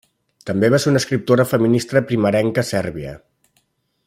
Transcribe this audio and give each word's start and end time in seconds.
També 0.49 0.69
va 0.75 0.79
ser 0.85 0.89
una 0.93 1.01
escriptora 1.03 1.47
feminista 1.51 2.03
primerenca 2.13 2.67
sèrbia. 2.71 3.17